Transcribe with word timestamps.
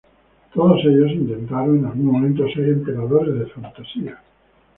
Todos 0.51 0.81
ellos 0.83 1.11
intentaron 1.11 1.77
en 1.77 1.85
algún 1.85 2.05
momento 2.07 2.43
ser 2.47 2.69
Emperadores 2.69 3.37
de 3.37 3.45
Fantasia. 3.45 4.17